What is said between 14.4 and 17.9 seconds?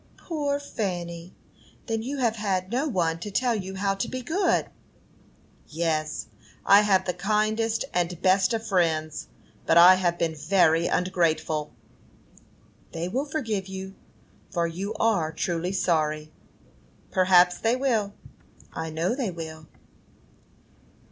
for you are truly sorry." "Perhaps they